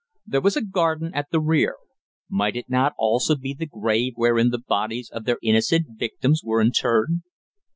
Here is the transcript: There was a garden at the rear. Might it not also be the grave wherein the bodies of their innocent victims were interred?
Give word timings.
There 0.25 0.41
was 0.41 0.57
a 0.57 0.63
garden 0.65 1.13
at 1.13 1.27
the 1.29 1.39
rear. 1.39 1.75
Might 2.27 2.55
it 2.55 2.67
not 2.71 2.93
also 2.97 3.35
be 3.35 3.53
the 3.53 3.67
grave 3.67 4.13
wherein 4.15 4.49
the 4.49 4.57
bodies 4.57 5.11
of 5.13 5.25
their 5.25 5.37
innocent 5.43 5.89
victims 5.95 6.41
were 6.43 6.59
interred? 6.59 7.21